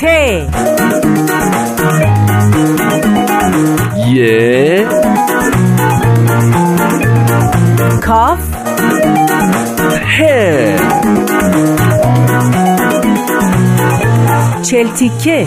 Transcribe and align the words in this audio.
ت 0.00 0.04
ی 4.06 4.84
کاف 8.02 8.38
ه 10.16 10.76
چلتیکه 14.62 15.46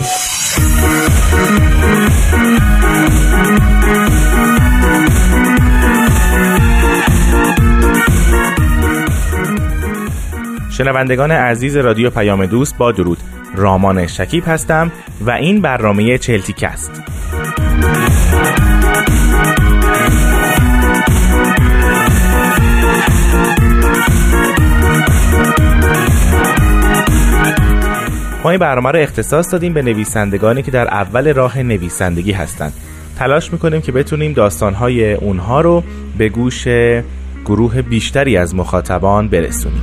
شنوندگان 10.70 11.30
عزیز 11.30 11.76
رادیو 11.76 12.10
پیام 12.10 12.46
دوست 12.46 12.76
با 12.78 12.92
درود. 12.92 13.18
رامان 13.54 14.06
شکیب 14.06 14.44
هستم 14.46 14.92
و 15.20 15.30
این 15.30 15.60
برنامه 15.60 16.18
چلتیک 16.18 16.62
است. 16.62 17.02
ما 28.44 28.50
این 28.50 28.60
برنامه 28.60 28.90
رو 28.90 28.98
اختصاص 28.98 29.52
دادیم 29.52 29.72
به 29.72 29.82
نویسندگانی 29.82 30.62
که 30.62 30.70
در 30.70 30.88
اول 30.88 31.34
راه 31.34 31.62
نویسندگی 31.62 32.32
هستند. 32.32 32.72
تلاش 33.18 33.52
می‌کنیم 33.52 33.80
که 33.80 33.92
بتونیم 33.92 34.32
داستانهای 34.32 35.14
اونها 35.14 35.60
رو 35.60 35.82
به 36.18 36.28
گوش 36.28 36.68
گروه 37.44 37.82
بیشتری 37.82 38.36
از 38.36 38.54
مخاطبان 38.54 39.28
برسونیم. 39.28 39.82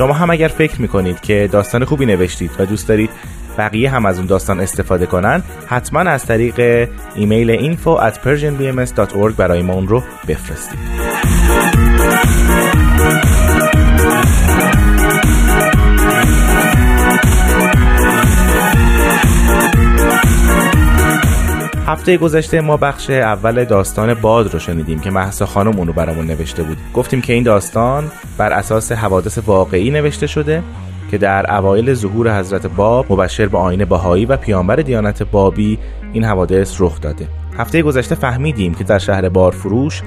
شما 0.00 0.12
هم 0.12 0.30
اگر 0.30 0.48
فکر 0.48 0.80
می‌کنید 0.80 1.20
که 1.20 1.48
داستان 1.52 1.84
خوبی 1.84 2.06
نوشتید 2.06 2.50
و 2.58 2.66
دوست 2.66 2.88
دارید 2.88 3.10
بقیه 3.58 3.90
هم 3.90 4.06
از 4.06 4.18
اون 4.18 4.26
داستان 4.26 4.60
استفاده 4.60 5.06
کنن 5.06 5.42
حتما 5.66 6.00
از 6.00 6.26
طریق 6.26 6.88
ایمیل 7.14 7.74
info 7.74 8.00
at 8.00 8.14
persianbms.org 8.14 9.32
برای 9.36 9.62
ما 9.62 9.72
اون 9.72 9.88
رو 9.88 10.02
بفرستید. 10.28 10.78
هفته 21.90 22.16
گذشته 22.16 22.60
ما 22.60 22.76
بخش 22.76 23.10
اول 23.10 23.64
داستان 23.64 24.14
باد 24.14 24.52
رو 24.52 24.58
شنیدیم 24.58 24.98
که 24.98 25.10
محسا 25.10 25.46
خانم 25.46 25.78
اونو 25.78 25.92
برامون 25.92 26.26
نوشته 26.26 26.62
بود. 26.62 26.78
گفتیم 26.94 27.20
که 27.20 27.32
این 27.32 27.42
داستان 27.42 28.10
بر 28.38 28.52
اساس 28.52 28.92
حوادث 28.92 29.38
واقعی 29.46 29.90
نوشته 29.90 30.26
شده 30.26 30.62
که 31.10 31.18
در 31.18 31.54
اوایل 31.56 31.94
ظهور 31.94 32.38
حضرت 32.38 32.66
باب 32.66 33.12
مبشر 33.12 33.46
به 33.46 33.58
آین 33.58 33.84
باهایی 33.84 34.24
و 34.24 34.36
پیامبر 34.36 34.76
دیانت 34.76 35.22
بابی 35.22 35.78
این 36.12 36.24
حوادث 36.24 36.80
رخ 36.80 37.00
داده. 37.00 37.39
هفته 37.60 37.82
گذشته 37.82 38.14
فهمیدیم 38.14 38.74
که 38.74 38.84
در 38.84 38.98
شهر 38.98 39.28
بارفروش 39.28 40.02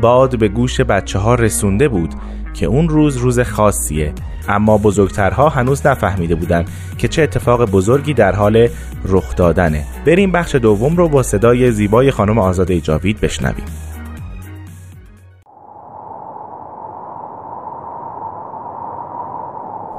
باد 0.00 0.38
به 0.38 0.48
گوش 0.48 0.80
بچه 0.80 1.18
ها 1.18 1.34
رسونده 1.34 1.88
بود 1.88 2.14
که 2.54 2.66
اون 2.66 2.88
روز 2.88 3.16
روز 3.16 3.40
خاصیه. 3.40 4.12
اما 4.48 4.78
بزرگترها 4.78 5.48
هنوز 5.48 5.86
نفهمیده 5.86 6.34
بودند 6.34 6.70
که 6.98 7.08
چه 7.08 7.22
اتفاق 7.22 7.70
بزرگی 7.70 8.14
در 8.14 8.34
حال 8.34 8.68
رخ 9.04 9.36
دادنه. 9.36 9.84
بریم 10.06 10.32
بخش 10.32 10.54
دوم 10.54 10.96
رو 10.96 11.08
با 11.08 11.22
صدای 11.22 11.72
زیبای 11.72 12.10
خانم 12.10 12.38
آزاده 12.38 12.80
جاوید 12.80 13.20
بشنویم. 13.20 13.64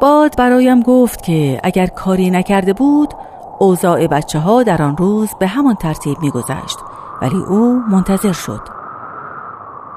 باد 0.01 0.37
برایم 0.37 0.81
گفت 0.81 1.23
که 1.23 1.59
اگر 1.63 1.85
کاری 1.85 2.29
نکرده 2.29 2.73
بود 2.73 3.13
اوضاع 3.59 4.07
بچه 4.07 4.39
ها 4.39 4.63
در 4.63 4.81
آن 4.81 4.97
روز 4.97 5.29
به 5.39 5.47
همان 5.47 5.75
ترتیب 5.75 6.17
میگذشت. 6.21 6.94
ولی 7.21 7.37
او 7.37 7.83
منتظر 7.89 8.31
شد. 8.31 8.61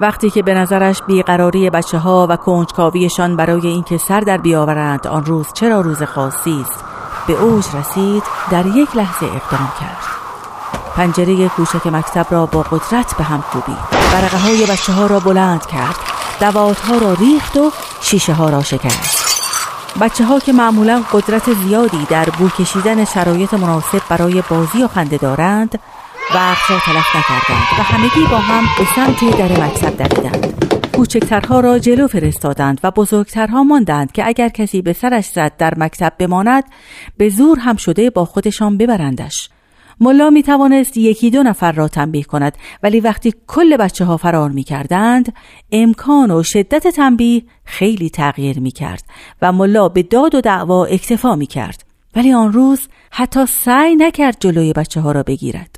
وقتی 0.00 0.30
که 0.30 0.42
به 0.42 0.54
نظرش 0.54 1.02
بیقراری 1.02 1.70
بچه 1.70 1.98
ها 1.98 2.26
و 2.30 2.36
کنجکاویشان 2.36 3.36
برای 3.36 3.66
اینکه 3.66 3.98
سر 3.98 4.20
در 4.20 4.36
بیاورند 4.36 5.06
آن 5.06 5.24
روز 5.24 5.46
چرا 5.52 5.80
روز 5.80 6.02
خاصی 6.02 6.64
است 6.68 6.84
به 7.26 7.32
اوج 7.32 7.64
رسید 7.76 8.22
در 8.50 8.66
یک 8.66 8.96
لحظه 8.96 9.26
اقدام 9.26 9.72
کرد. 9.80 10.18
پنجره 10.96 11.48
کوچک 11.48 11.86
مکتب 11.86 12.26
را 12.30 12.46
با 12.46 12.62
قدرت 12.62 13.16
به 13.16 13.24
هم 13.24 13.42
کوبید. 13.42 13.78
برقه 14.12 14.38
های 14.38 14.66
بچه 14.66 14.92
ها 14.92 15.06
را 15.06 15.20
بلند 15.20 15.66
کرد 15.66 15.96
دوات 16.40 16.80
ها 16.80 16.98
را 16.98 17.12
ریخت 17.12 17.56
و 17.56 17.70
شیشه 18.00 18.32
ها 18.32 18.50
را 18.50 18.62
شکست. 18.62 19.18
بچه 20.00 20.24
ها 20.24 20.38
که 20.38 20.52
معمولا 20.52 21.02
قدرت 21.12 21.52
زیادی 21.52 22.06
در 22.10 22.24
بو 22.24 22.48
کشیدن 22.48 23.04
شرایط 23.04 23.54
مناسب 23.54 24.02
برای 24.08 24.42
بازی 24.50 24.82
و 24.82 24.88
خنده 24.88 25.16
دارند 25.16 25.78
وقت 26.34 26.70
را 26.70 26.78
تلف 26.78 27.16
نکردند 27.16 27.66
و 27.78 27.82
همگی 27.82 28.30
با 28.30 28.38
هم 28.38 28.64
به 28.78 28.84
سمت 28.96 29.38
در 29.38 29.64
مکتب 29.64 30.02
دویدند. 30.02 30.64
کوچکترها 30.96 31.60
را 31.60 31.78
جلو 31.78 32.06
فرستادند 32.06 32.80
و 32.84 32.90
بزرگترها 32.90 33.64
ماندند 33.64 34.12
که 34.12 34.26
اگر 34.26 34.48
کسی 34.48 34.82
به 34.82 34.92
سرش 34.92 35.26
زد 35.26 35.52
در 35.58 35.74
مکتب 35.76 36.12
بماند 36.18 36.64
به 37.16 37.28
زور 37.28 37.58
هم 37.58 37.76
شده 37.76 38.10
با 38.10 38.24
خودشان 38.24 38.78
ببرندش. 38.78 39.50
ملا 40.00 40.30
می 40.30 40.42
توانست 40.42 40.96
یکی 40.96 41.30
دو 41.30 41.42
نفر 41.42 41.72
را 41.72 41.88
تنبیه 41.88 42.24
کند 42.24 42.58
ولی 42.82 43.00
وقتی 43.00 43.34
کل 43.46 43.76
بچه 43.76 44.04
ها 44.04 44.16
فرار 44.16 44.50
می 44.50 44.62
کردند 44.62 45.32
امکان 45.72 46.30
و 46.30 46.42
شدت 46.42 46.86
تنبیه 46.88 47.42
خیلی 47.64 48.10
تغییر 48.10 48.60
می 48.60 48.70
کرد 48.70 49.04
و 49.42 49.52
ملا 49.52 49.88
به 49.88 50.02
داد 50.02 50.34
و 50.34 50.40
دعوا 50.40 50.84
اکتفا 50.84 51.34
می 51.36 51.46
کرد 51.46 51.84
ولی 52.16 52.32
آن 52.32 52.52
روز 52.52 52.88
حتی 53.10 53.46
سعی 53.46 53.96
نکرد 53.96 54.36
جلوی 54.40 54.72
بچه 54.72 55.00
ها 55.00 55.12
را 55.12 55.22
بگیرد. 55.22 55.77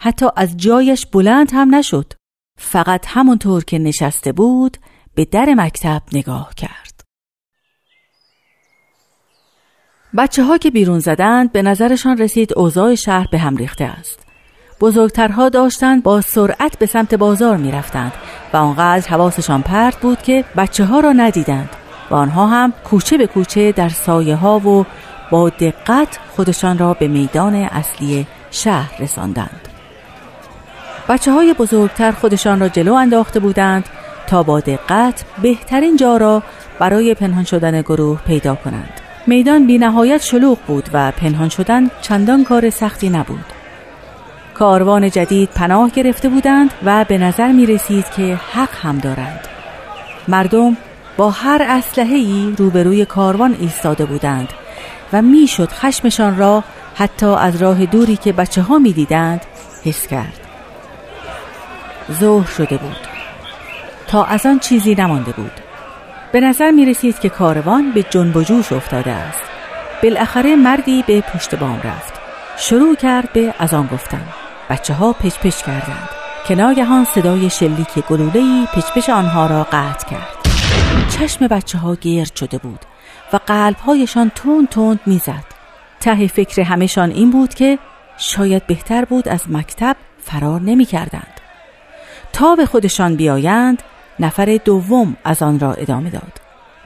حتی 0.00 0.26
از 0.36 0.56
جایش 0.56 1.06
بلند 1.06 1.50
هم 1.52 1.74
نشد. 1.74 2.12
فقط 2.58 3.06
همونطور 3.08 3.64
که 3.64 3.78
نشسته 3.78 4.32
بود 4.32 4.76
به 5.14 5.24
در 5.24 5.54
مکتب 5.54 6.02
نگاه 6.12 6.54
کرد. 6.56 7.00
بچه 10.16 10.44
ها 10.44 10.58
که 10.58 10.70
بیرون 10.70 10.98
زدند 10.98 11.52
به 11.52 11.62
نظرشان 11.62 12.18
رسید 12.18 12.58
اوضاع 12.58 12.94
شهر 12.94 13.26
به 13.32 13.38
هم 13.38 13.56
ریخته 13.56 13.84
است. 13.84 14.18
بزرگترها 14.80 15.48
داشتند 15.48 16.02
با 16.02 16.20
سرعت 16.20 16.78
به 16.78 16.86
سمت 16.86 17.14
بازار 17.14 17.56
می 17.56 17.72
رفتند 17.72 18.12
و 18.52 18.56
آنقدر 18.56 19.08
حواسشان 19.08 19.62
پرت 19.62 19.96
بود 19.96 20.22
که 20.22 20.44
بچه 20.56 20.84
ها 20.84 21.00
را 21.00 21.12
ندیدند 21.12 21.70
و 22.10 22.14
آنها 22.14 22.46
هم 22.46 22.72
کوچه 22.72 23.18
به 23.18 23.26
کوچه 23.26 23.72
در 23.72 23.88
سایه 23.88 24.36
ها 24.36 24.58
و 24.58 24.86
با 25.30 25.48
دقت 25.48 26.18
خودشان 26.36 26.78
را 26.78 26.94
به 26.94 27.08
میدان 27.08 27.54
اصلی 27.54 28.26
شهر 28.50 29.02
رساندند. 29.02 29.67
بچه 31.08 31.32
های 31.32 31.54
بزرگتر 31.54 32.12
خودشان 32.12 32.60
را 32.60 32.68
جلو 32.68 32.94
انداخته 32.94 33.40
بودند 33.40 33.84
تا 34.26 34.42
با 34.42 34.60
دقت 34.60 35.24
بهترین 35.42 35.96
جا 35.96 36.16
را 36.16 36.42
برای 36.78 37.14
پنهان 37.14 37.44
شدن 37.44 37.80
گروه 37.80 38.20
پیدا 38.26 38.54
کنند. 38.54 39.00
میدان 39.26 39.66
بی 39.66 39.78
نهایت 39.78 40.22
شلوغ 40.22 40.58
بود 40.66 40.88
و 40.92 41.10
پنهان 41.10 41.48
شدن 41.48 41.90
چندان 42.00 42.44
کار 42.44 42.70
سختی 42.70 43.10
نبود. 43.10 43.44
کاروان 44.54 45.10
جدید 45.10 45.48
پناه 45.54 45.90
گرفته 45.90 46.28
بودند 46.28 46.70
و 46.84 47.04
به 47.04 47.18
نظر 47.18 47.52
می 47.52 47.66
رسید 47.66 48.04
که 48.16 48.40
حق 48.52 48.74
هم 48.82 48.98
دارند. 48.98 49.40
مردم 50.28 50.76
با 51.16 51.30
هر 51.30 51.62
اسلحه 51.68 52.16
ای 52.16 52.54
روبروی 52.58 53.04
کاروان 53.04 53.56
ایستاده 53.60 54.04
بودند 54.04 54.48
و 55.12 55.22
می‌شد 55.22 55.68
خشمشان 55.72 56.38
را 56.38 56.64
حتی 56.94 57.26
از 57.26 57.62
راه 57.62 57.86
دوری 57.86 58.16
که 58.16 58.32
بچه 58.32 58.62
ها 58.62 58.78
می 58.78 58.92
دیدند 58.92 59.40
حس 59.84 60.06
کرد. 60.06 60.47
ظهر 62.12 62.46
شده 62.46 62.76
بود. 62.76 63.06
تا 64.06 64.24
از 64.24 64.46
آن 64.46 64.58
چیزی 64.58 64.94
نمانده 64.94 65.32
بود. 65.32 65.52
به 66.32 66.40
نظر 66.40 66.70
می 66.70 66.86
رسید 66.86 67.18
که 67.18 67.28
کاروان 67.28 67.92
به 67.92 68.02
جنب 68.02 68.36
و 68.36 68.42
جوش 68.42 68.72
افتاده 68.72 69.10
است. 69.10 69.42
بالاخره 70.02 70.56
مردی 70.56 71.04
به 71.06 71.20
پشت 71.20 71.54
بام 71.54 71.80
رفت. 71.84 72.12
شروع 72.56 72.96
کرد 72.96 73.32
به 73.32 73.54
از 73.58 73.74
آن 73.74 73.86
گفتن. 73.86 74.26
بچه 74.70 74.94
ها 74.94 75.12
پچ 75.12 75.38
پچ 75.38 75.62
کردند. 75.62 76.08
که 76.46 76.54
ناگهان 76.54 77.04
صدای 77.04 77.50
شلیک 77.50 78.06
گلوله‌ای 78.08 78.66
پچ 78.74 79.10
آنها 79.10 79.46
را 79.46 79.64
قطع 79.72 80.08
کرد. 80.10 80.38
چشم 81.18 81.46
بچه 81.46 81.78
ها 81.78 81.94
گرد 81.94 82.36
شده 82.36 82.58
بود 82.58 82.80
و 83.32 83.36
قلبهایشان 83.46 84.30
تون 84.34 84.66
تند 84.66 85.00
می‌زد 85.06 85.44
ته 86.00 86.26
فکر 86.26 86.60
همهشان 86.62 87.10
این 87.10 87.30
بود 87.30 87.54
که 87.54 87.78
شاید 88.18 88.66
بهتر 88.66 89.04
بود 89.04 89.28
از 89.28 89.40
مکتب 89.48 89.96
فرار 90.24 90.60
نمی 90.60 90.84
کردند. 90.84 91.37
تا 92.32 92.54
به 92.54 92.66
خودشان 92.66 93.16
بیایند 93.16 93.82
نفر 94.20 94.58
دوم 94.64 95.16
از 95.24 95.42
آن 95.42 95.60
را 95.60 95.72
ادامه 95.72 96.10
داد. 96.10 96.32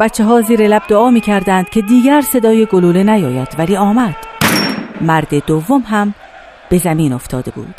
بچه 0.00 0.24
ها 0.24 0.40
زیر 0.40 0.68
لب 0.68 0.82
دعا 0.88 1.10
می 1.10 1.20
کردند 1.20 1.70
که 1.70 1.82
دیگر 1.82 2.20
صدای 2.20 2.66
گلوله 2.66 3.02
نیاید 3.02 3.48
ولی 3.58 3.76
آمد. 3.76 4.16
مرد 5.00 5.46
دوم 5.46 5.80
هم 5.80 6.14
به 6.68 6.78
زمین 6.78 7.12
افتاده 7.12 7.50
بود. 7.50 7.74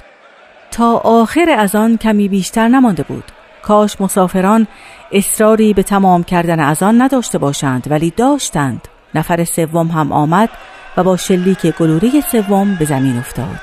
تا 0.71 0.97
آخر 0.97 1.49
از 1.57 1.75
آن 1.75 1.97
کمی 1.97 2.27
بیشتر 2.27 2.67
نمانده 2.67 3.03
بود. 3.03 3.23
کاش 3.61 4.01
مسافران 4.01 4.67
اصراری 5.11 5.73
به 5.73 5.83
تمام 5.83 6.23
کردن 6.23 6.59
از 6.59 6.83
آن 6.83 7.01
نداشته 7.01 7.37
باشند 7.37 7.87
ولی 7.91 8.13
داشتند. 8.17 8.87
نفر 9.15 9.43
سوم 9.43 9.87
هم 9.87 10.11
آمد 10.11 10.49
و 10.97 11.03
با 11.03 11.17
شلیک 11.17 11.77
گلوله 11.77 12.21
سوم 12.21 12.75
به 12.75 12.85
زمین 12.85 13.17
افتاد. 13.17 13.59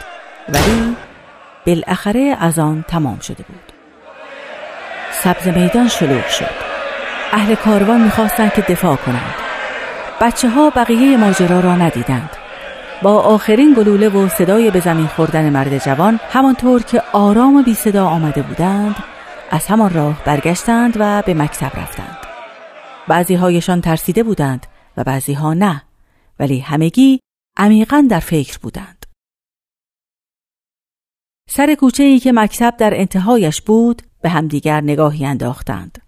ولی 0.48 0.96
بالاخره 1.66 2.36
از 2.40 2.58
آن 2.58 2.84
تمام 2.88 3.18
شده 3.18 3.42
بود. 3.48 3.69
سبز 5.24 5.48
میدان 5.48 5.88
شلوغ 5.88 6.28
شد. 6.28 6.54
اهل 7.32 7.54
کاروان 7.54 8.00
می‌خواستند 8.00 8.52
که 8.52 8.62
دفاع 8.62 8.96
کنند. 8.96 9.34
بچه 10.20 10.48
ها 10.48 10.70
بقیه 10.70 11.16
ماجرا 11.16 11.60
را 11.60 11.76
ندیدند. 11.76 12.30
با 13.02 13.20
آخرین 13.20 13.74
گلوله 13.74 14.08
و 14.08 14.28
صدای 14.28 14.70
به 14.70 14.80
زمین 14.80 15.06
خوردن 15.06 15.50
مرد 15.50 15.78
جوان 15.78 16.20
همانطور 16.32 16.82
که 16.82 17.02
آرام 17.12 17.56
و 17.56 17.62
بی 17.62 17.74
صدا 17.74 18.06
آمده 18.06 18.42
بودند 18.42 18.96
از 19.50 19.66
همان 19.66 19.94
راه 19.94 20.24
برگشتند 20.24 20.96
و 20.98 21.22
به 21.22 21.34
مکتب 21.34 21.78
رفتند. 21.80 22.18
بعضی 23.08 23.34
هایشان 23.34 23.80
ترسیده 23.80 24.22
بودند 24.22 24.66
و 24.96 25.04
بعضی 25.04 25.32
ها 25.32 25.54
نه 25.54 25.82
ولی 26.38 26.60
همگی 26.60 27.20
عمیقا 27.56 28.06
در 28.10 28.20
فکر 28.20 28.58
بودند. 28.58 29.06
سر 31.48 31.74
کوچه 31.74 32.02
ای 32.02 32.18
که 32.18 32.32
مکتب 32.32 32.74
در 32.78 32.90
انتهایش 32.94 33.60
بود 33.62 34.02
به 34.22 34.28
همدیگر 34.28 34.80
نگاهی 34.80 35.26
انداختند. 35.26 35.98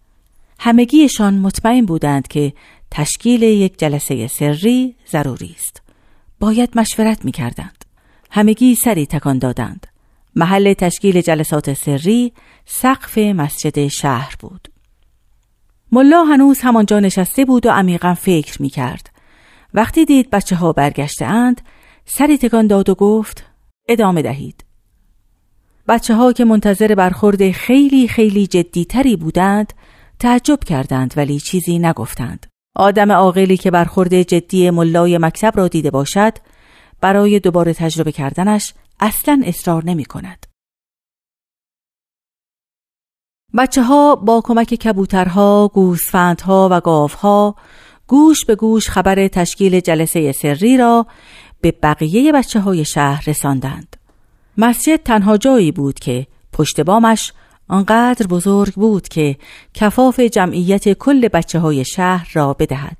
همگیشان 0.58 1.34
مطمئن 1.34 1.86
بودند 1.86 2.28
که 2.28 2.52
تشکیل 2.90 3.42
یک 3.42 3.78
جلسه 3.78 4.26
سری 4.26 4.96
ضروری 5.10 5.54
است. 5.58 5.82
باید 6.40 6.78
مشورت 6.78 7.24
می 7.24 7.32
کردند 7.32 7.84
همگی 8.30 8.74
سری 8.74 9.06
تکان 9.06 9.38
دادند. 9.38 9.86
محل 10.36 10.72
تشکیل 10.72 11.20
جلسات 11.20 11.72
سری 11.72 12.32
سقف 12.66 13.18
مسجد 13.18 13.86
شهر 13.86 14.34
بود. 14.38 14.68
ملا 15.92 16.24
هنوز 16.24 16.60
همانجا 16.60 17.00
نشسته 17.00 17.44
بود 17.44 17.66
و 17.66 17.70
عمیقا 17.70 18.14
فکر 18.14 18.62
می 18.62 18.68
کرد 18.68 19.10
وقتی 19.74 20.04
دید 20.04 20.30
بچه 20.30 20.56
ها 20.56 20.72
برگشته 20.72 21.24
اند 21.24 21.60
سری 22.04 22.38
تکان 22.38 22.66
داد 22.66 22.88
و 22.88 22.94
گفت 22.94 23.44
ادامه 23.88 24.22
دهید. 24.22 24.61
بچه 25.88 26.14
ها 26.14 26.32
که 26.32 26.44
منتظر 26.44 26.94
برخورد 26.94 27.50
خیلی 27.50 28.08
خیلی 28.08 28.46
جدیتری 28.46 29.16
بودند 29.16 29.72
تعجب 30.18 30.58
کردند 30.64 31.14
ولی 31.16 31.40
چیزی 31.40 31.78
نگفتند 31.78 32.46
آدم 32.76 33.12
عاقلی 33.12 33.56
که 33.56 33.70
برخورد 33.70 34.22
جدی 34.22 34.70
ملای 34.70 35.18
مکتب 35.18 35.52
را 35.56 35.68
دیده 35.68 35.90
باشد 35.90 36.32
برای 37.00 37.40
دوباره 37.40 37.74
تجربه 37.74 38.12
کردنش 38.12 38.74
اصلا 39.00 39.42
اصرار 39.46 39.84
نمی 39.84 40.04
کند. 40.04 40.46
بچه 43.58 43.82
ها 43.82 44.16
با 44.16 44.40
کمک 44.44 44.74
کبوترها، 44.74 45.70
گوسفندها 45.74 46.68
و 46.70 46.80
گاوها 46.80 47.54
گوش 48.06 48.44
به 48.44 48.54
گوش 48.54 48.88
خبر 48.88 49.28
تشکیل 49.28 49.80
جلسه 49.80 50.32
سری 50.32 50.76
را 50.76 51.06
به 51.60 51.72
بقیه 51.82 52.32
بچه 52.32 52.60
های 52.60 52.84
شهر 52.84 53.24
رساندند. 53.26 53.96
مسجد 54.58 54.96
تنها 54.96 55.36
جایی 55.36 55.72
بود 55.72 55.98
که 55.98 56.26
پشت 56.52 56.80
بامش 56.80 57.32
آنقدر 57.68 58.26
بزرگ 58.26 58.74
بود 58.74 59.08
که 59.08 59.36
کفاف 59.74 60.20
جمعیت 60.20 60.92
کل 60.92 61.28
بچه 61.28 61.58
های 61.58 61.84
شهر 61.84 62.28
را 62.32 62.52
بدهد. 62.52 62.96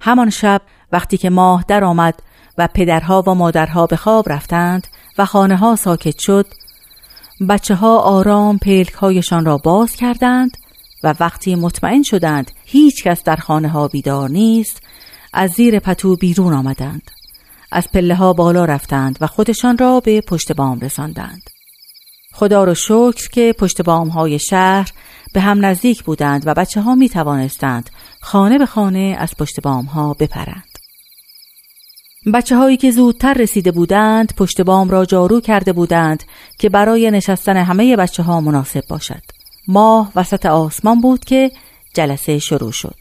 همان 0.00 0.30
شب 0.30 0.62
وقتی 0.92 1.16
که 1.16 1.30
ماه 1.30 1.64
در 1.68 1.84
آمد 1.84 2.22
و 2.58 2.68
پدرها 2.74 3.22
و 3.26 3.34
مادرها 3.34 3.86
به 3.86 3.96
خواب 3.96 4.32
رفتند 4.32 4.86
و 5.18 5.24
خانه 5.24 5.56
ها 5.56 5.76
ساکت 5.76 6.18
شد 6.18 6.46
بچه 7.48 7.74
ها 7.74 7.98
آرام 7.98 8.58
پلک 8.58 8.92
هایشان 8.92 9.44
را 9.44 9.58
باز 9.58 9.96
کردند 9.96 10.50
و 11.04 11.14
وقتی 11.20 11.54
مطمئن 11.54 12.02
شدند 12.02 12.50
هیچ 12.64 13.04
کس 13.04 13.24
در 13.24 13.36
خانه 13.36 13.68
ها 13.68 13.88
بیدار 13.88 14.30
نیست 14.30 14.82
از 15.32 15.50
زیر 15.50 15.78
پتو 15.78 16.16
بیرون 16.16 16.52
آمدند 16.52 17.10
از 17.72 17.88
پله 17.92 18.14
ها 18.14 18.32
بالا 18.32 18.64
رفتند 18.64 19.18
و 19.20 19.26
خودشان 19.26 19.78
را 19.78 20.00
به 20.00 20.20
پشت 20.20 20.52
بام 20.52 20.80
رساندند. 20.80 21.42
خدا 22.32 22.64
را 22.64 22.74
شکر 22.74 23.28
که 23.32 23.54
پشت 23.58 23.82
بام 23.82 24.08
های 24.08 24.38
شهر 24.38 24.92
به 25.34 25.40
هم 25.40 25.64
نزدیک 25.64 26.02
بودند 26.02 26.46
و 26.46 26.54
بچه 26.54 26.80
ها 26.80 26.94
می 26.94 27.08
توانستند 27.08 27.90
خانه 28.20 28.58
به 28.58 28.66
خانه 28.66 29.16
از 29.18 29.30
پشت 29.38 29.60
بام 29.60 29.84
ها 29.84 30.14
بپرند. 30.14 30.64
بچه 32.34 32.56
هایی 32.56 32.76
که 32.76 32.90
زودتر 32.90 33.34
رسیده 33.34 33.72
بودند 33.72 34.34
پشت 34.36 34.60
بام 34.60 34.90
را 34.90 35.04
جارو 35.04 35.40
کرده 35.40 35.72
بودند 35.72 36.22
که 36.58 36.68
برای 36.68 37.10
نشستن 37.10 37.56
همه 37.56 37.96
بچه 37.96 38.22
ها 38.22 38.40
مناسب 38.40 38.86
باشد. 38.88 39.22
ماه 39.68 40.12
وسط 40.16 40.46
آسمان 40.46 41.00
بود 41.00 41.24
که 41.24 41.50
جلسه 41.94 42.38
شروع 42.38 42.72
شد. 42.72 42.96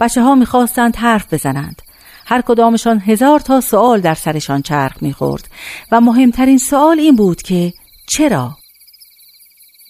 بچه 0.00 0.22
ها 0.22 0.34
می‌خواستند 0.34 0.96
حرف 0.96 1.34
بزنند. 1.34 1.82
هر 2.28 2.42
کدامشان 2.42 3.00
هزار 3.00 3.40
تا 3.40 3.60
سوال 3.60 4.00
در 4.00 4.14
سرشان 4.14 4.62
چرخ 4.62 5.02
می‌خورد 5.02 5.48
و 5.92 6.00
مهمترین 6.00 6.58
سوال 6.58 6.98
این 6.98 7.16
بود 7.16 7.42
که 7.42 7.72
چرا؟ 8.08 8.56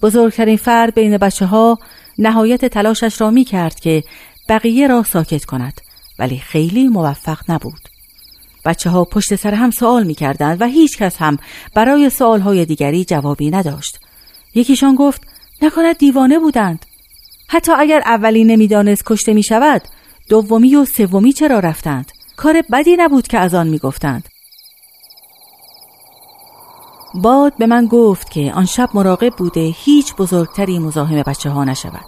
بزرگترین 0.03 0.57
فرد 0.57 0.95
بین 0.95 1.19
بچه 1.19 1.47
ها 1.47 1.79
نهایت 2.19 2.65
تلاشش 2.65 3.21
را 3.21 3.31
می 3.31 3.45
کرد 3.45 3.81
که 3.81 4.05
بقیه 4.49 4.87
را 4.87 5.03
ساکت 5.03 5.45
کند 5.45 5.81
ولی 6.19 6.39
خیلی 6.39 6.89
موفق 6.89 7.39
نبود. 7.49 7.89
بچه 8.65 8.91
ها 8.91 9.05
پشت 9.05 9.35
سر 9.35 9.55
هم 9.55 9.71
سوال 9.71 10.05
می 10.05 10.15
کردند 10.15 10.63
و 10.63 10.67
هیچ 10.67 10.99
کس 10.99 11.17
هم 11.17 11.39
برای 11.75 12.11
سوال 12.11 12.41
های 12.41 12.65
دیگری 12.65 13.05
جوابی 13.05 13.51
نداشت. 13.51 13.99
یکیشان 14.55 14.95
گفت 14.95 15.23
نکند 15.63 15.99
دیوانه 15.99 16.39
بودند. 16.39 16.87
حتی 17.49 17.73
اگر 17.73 18.03
اولی 18.07 18.45
نمی‌دانست 18.45 19.03
کشته 19.07 19.35
می 19.35 19.43
شود 19.43 19.83
دومی 20.29 20.77
و 20.77 20.85
سومی 20.85 21.33
چرا 21.33 21.59
رفتند؟ 21.59 22.13
کار 22.37 22.63
بدی 22.73 22.97
نبود 22.97 23.29
که 23.29 23.39
از 23.39 23.55
آن 23.55 23.69
می 23.69 23.79
گفتند 23.79 24.29
باد 27.15 27.53
به 27.59 27.67
من 27.67 27.87
گفت 27.87 28.31
که 28.31 28.53
آن 28.55 28.67
شب 28.67 28.89
مراقب 28.95 29.37
بوده 29.37 29.61
هیچ 29.61 30.15
بزرگتری 30.15 30.79
مزاحم 30.79 31.23
بچه 31.23 31.51
ها 31.51 31.65
نشود. 31.65 32.05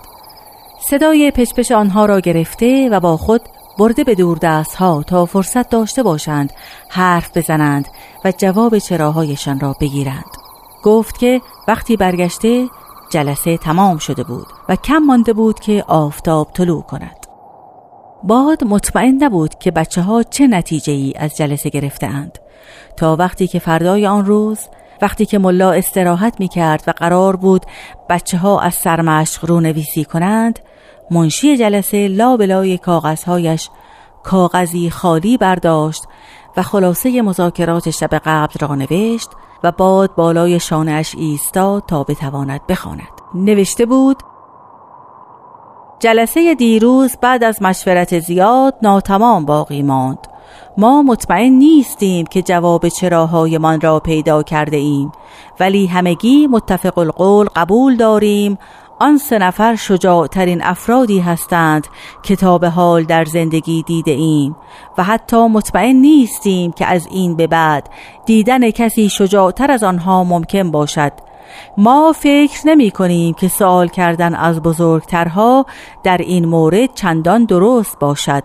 صدای 0.91 1.31
پچپش 1.31 1.73
آنها 1.73 2.07
را 2.07 2.21
گرفته 2.21 2.88
و 2.88 3.00
با 3.00 3.17
خود 3.17 3.41
برده 3.79 4.05
به 4.05 4.14
دور 4.14 4.38
دست 4.38 4.75
ها 4.75 5.02
تا 5.02 5.26
فرصت 5.26 5.71
داشته 5.71 6.02
باشند 6.02 6.52
حرف 6.88 7.37
بزنند 7.37 7.88
و 8.25 8.33
جواب 8.38 8.79
چراهایشان 8.79 9.61
را 9.61 9.76
بگیرند. 9.81 10.37
گفت 10.83 11.19
که 11.19 11.41
وقتی 11.69 11.97
برگشته 11.97 12.69
جلسه 13.11 13.57
تمام 13.57 13.99
شده 13.99 14.23
بود 14.23 14.47
و 14.69 14.76
کم 14.76 14.99
مانده 14.99 15.33
بود 15.33 15.61
که 15.61 15.85
آفتاب 15.88 16.49
طلوع 16.55 16.83
کند. 16.83 17.18
باد 18.23 18.65
مطمئن 18.65 19.19
نبود 19.21 19.55
که 19.55 19.71
بچه 19.71 20.03
ها 20.03 20.23
چه 20.23 20.47
نتیجه 20.47 20.93
ای 20.93 21.13
از 21.17 21.37
جلسه 21.37 21.71
گرفته 21.71 22.07
اند 22.07 22.39
تا 22.97 23.17
وقتی 23.17 23.47
که 23.47 23.59
فردای 23.59 24.07
آن 24.07 24.27
روز 24.27 24.59
وقتی 25.03 25.27
که 25.27 25.39
ملا 25.39 25.73
استراحت 25.73 26.41
می 26.41 26.49
کرد 26.49 26.85
و 26.87 26.91
قرار 26.91 27.37
بود 27.37 27.67
بچه 28.11 28.39
ها 28.39 28.61
از 28.61 28.75
سرمشق 28.75 29.45
رو 29.45 29.61
نویسی 29.61 30.05
کنند 30.05 30.59
منشی 31.11 31.57
جلسه 31.57 32.09
لابلای 32.09 32.79
کاغذهایش 32.79 33.71
کاغذی 34.23 34.91
خالی 34.91 35.37
برداشت 35.37 36.05
و 36.57 36.63
خلاصه 36.63 37.23
مذاکرات 37.23 37.91
شب 37.91 38.15
قبل 38.15 38.67
را 38.67 38.75
نوشت 38.75 39.31
و 39.65 39.73
باد 39.73 40.15
بالای 40.15 40.61
شانهش 40.61 41.15
ایستاد 41.15 41.83
تا 41.87 42.05
بتواند 42.05 42.67
بخواند. 42.69 43.09
نوشته 43.35 43.87
بود 43.87 44.23
جلسه 46.00 46.55
دیروز 46.55 47.17
بعد 47.21 47.45
از 47.45 47.62
مشورت 47.62 48.19
زیاد 48.19 48.75
ناتمام 48.83 49.45
باقی 49.45 49.83
ماند. 49.83 50.19
ما 50.76 51.02
مطمئن 51.02 51.52
نیستیم 51.52 52.26
که 52.26 52.43
جواب 52.43 52.88
چراهایمان 52.88 53.81
را 53.81 54.00
پیدا 54.00 54.43
کرده 54.43 54.76
ایم. 54.76 55.12
ولی 55.61 55.87
همگی 55.87 56.47
متفق 56.47 56.99
القول 56.99 57.47
قبول 57.57 57.97
داریم. 57.97 58.59
آن 59.00 59.19
سه 59.19 59.38
نفر 59.38 59.75
شجاعترین 59.75 60.62
افرادی 60.62 61.19
هستند 61.19 61.87
کتاب 62.23 62.64
حال 62.64 63.05
در 63.05 63.25
زندگی 63.25 63.83
دیده 63.83 64.11
ایم. 64.11 64.57
و 64.99 65.05
حتی 65.05 65.49
مطمئن 65.49 65.97
نیستیم 65.97 66.73
که 66.73 66.87
از 66.87 67.09
این 67.11 67.37
به 67.37 67.47
بعد 67.47 67.90
دیدن 68.26 68.71
کسی 68.71 69.09
شجاعتر 69.09 69.71
از 69.71 69.85
آنها 69.85 70.25
ممکن 70.25 70.71
باشد. 70.71 71.12
ما 71.76 72.12
فکر 72.12 72.67
نمی 72.67 72.90
کنیم 72.90 73.35
که 73.35 73.49
سوال 73.49 73.88
کردن 73.88 74.35
از 74.35 74.62
بزرگترها 74.62 75.67
در 76.02 76.19
این 76.19 76.45
مورد 76.45 76.95
چندان 76.95 77.45
درست 77.45 77.99
باشد. 77.99 78.43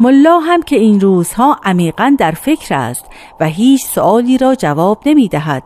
ملا 0.00 0.38
هم 0.38 0.62
که 0.62 0.76
این 0.76 1.00
روزها 1.00 1.56
عمیقا 1.64 2.16
در 2.18 2.30
فکر 2.30 2.74
است 2.74 3.06
و 3.40 3.46
هیچ 3.46 3.84
سوالی 3.84 4.38
را 4.38 4.54
جواب 4.54 4.98
نمی 5.06 5.28
دهد. 5.28 5.62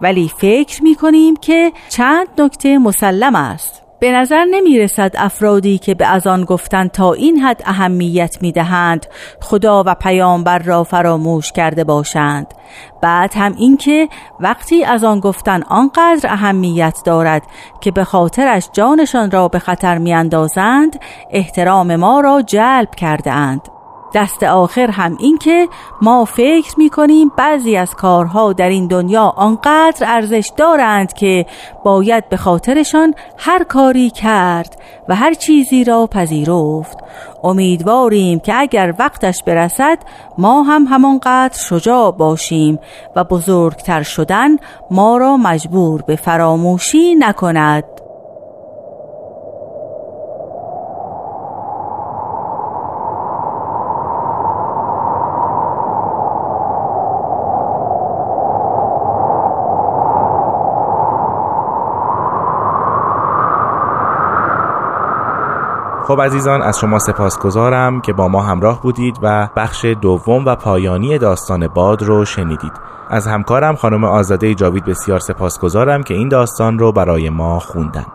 ولی 0.00 0.32
فکر 0.36 0.82
می 0.82 0.94
کنیم 0.94 1.36
که 1.36 1.72
چند 1.88 2.28
نکته 2.38 2.78
مسلم 2.78 3.34
است. 3.34 3.81
به 4.02 4.12
نظر 4.12 4.44
نمی 4.44 4.78
رسد 4.78 5.12
افرادی 5.14 5.78
که 5.78 5.94
به 5.94 6.06
از 6.06 6.26
آن 6.26 6.44
گفتن 6.44 6.88
تا 6.88 7.12
این 7.12 7.38
حد 7.38 7.62
اهمیت 7.66 8.38
می 8.40 8.52
دهند 8.52 9.06
خدا 9.40 9.82
و 9.86 9.94
پیامبر 9.94 10.58
را 10.58 10.84
فراموش 10.84 11.52
کرده 11.52 11.84
باشند. 11.84 12.54
بعد 13.02 13.32
هم 13.34 13.54
اینکه 13.58 14.08
وقتی 14.40 14.84
از 14.84 15.04
آن 15.04 15.20
گفتن 15.20 15.62
آنقدر 15.62 16.32
اهمیت 16.32 16.98
دارد 17.04 17.42
که 17.80 17.90
به 17.90 18.04
خاطرش 18.04 18.68
جانشان 18.72 19.30
را 19.30 19.48
به 19.48 19.58
خطر 19.58 19.98
می 19.98 20.14
اندازند 20.14 21.00
احترام 21.30 21.96
ما 21.96 22.20
را 22.20 22.42
جلب 22.42 22.94
کرده 22.94 23.32
اند 23.32 23.71
دست 24.14 24.42
آخر 24.42 24.90
هم 24.90 25.16
این 25.20 25.38
که 25.38 25.68
ما 26.02 26.24
فکر 26.24 26.74
می 26.78 26.90
کنیم 26.90 27.32
بعضی 27.36 27.76
از 27.76 27.94
کارها 27.94 28.52
در 28.52 28.68
این 28.68 28.86
دنیا 28.86 29.24
آنقدر 29.36 30.06
ارزش 30.06 30.50
دارند 30.56 31.12
که 31.12 31.46
باید 31.84 32.28
به 32.28 32.36
خاطرشان 32.36 33.14
هر 33.38 33.64
کاری 33.64 34.10
کرد 34.10 34.76
و 35.08 35.14
هر 35.14 35.34
چیزی 35.34 35.84
را 35.84 36.06
پذیرفت. 36.06 36.98
امیدواریم 37.44 38.40
که 38.40 38.54
اگر 38.56 38.94
وقتش 38.98 39.42
برسد 39.42 39.98
ما 40.38 40.62
هم 40.62 40.84
همانقدر 40.84 41.58
شجاع 41.58 42.10
باشیم 42.10 42.78
و 43.16 43.24
بزرگتر 43.24 44.02
شدن 44.02 44.56
ما 44.90 45.16
را 45.16 45.36
مجبور 45.36 46.02
به 46.02 46.16
فراموشی 46.16 47.14
نکند. 47.14 48.01
خب 66.04 66.20
عزیزان 66.20 66.62
از 66.62 66.78
شما 66.78 66.98
سپاسگزارم 66.98 68.00
که 68.00 68.12
با 68.12 68.28
ما 68.28 68.42
همراه 68.42 68.82
بودید 68.82 69.18
و 69.22 69.48
بخش 69.56 69.84
دوم 69.84 70.44
و 70.44 70.56
پایانی 70.56 71.18
داستان 71.18 71.68
باد 71.68 72.02
رو 72.02 72.24
شنیدید. 72.24 72.72
از 73.08 73.26
همکارم 73.26 73.76
خانم 73.76 74.04
آزاده 74.04 74.54
جاوید 74.54 74.84
بسیار 74.84 75.18
سپاسگزارم 75.18 76.02
که 76.02 76.14
این 76.14 76.28
داستان 76.28 76.78
رو 76.78 76.92
برای 76.92 77.30
ما 77.30 77.58
خوندن. 77.58 78.06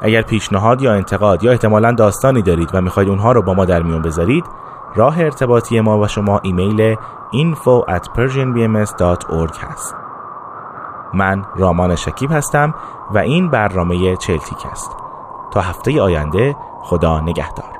اگر 0.00 0.22
پیشنهاد 0.22 0.82
یا 0.82 0.92
انتقاد 0.92 1.44
یا 1.44 1.50
احتمالا 1.50 1.92
داستانی 1.92 2.42
دارید 2.42 2.70
و 2.74 2.80
می‌خواید 2.80 3.08
اونها 3.08 3.32
رو 3.32 3.42
با 3.42 3.54
ما 3.54 3.64
در 3.64 3.82
میون 3.82 4.02
بذارید 4.02 4.44
راه 4.94 5.20
ارتباطی 5.20 5.80
ما 5.80 5.98
و 5.98 6.08
شما 6.08 6.40
ایمیل 6.42 6.94
info 7.32 7.90
at 7.90 8.04
persianbms.org 8.16 9.56
هست. 9.58 9.94
من 11.14 11.44
رامان 11.56 11.96
شکیب 11.96 12.32
هستم 12.32 12.74
و 13.14 13.18
این 13.18 13.50
برنامه 13.50 14.16
چلتیک 14.16 14.66
است. 14.72 14.99
تا 15.50 15.60
هفته 15.60 16.02
آینده 16.02 16.56
خدا 16.82 17.20
نگهدار. 17.20 17.79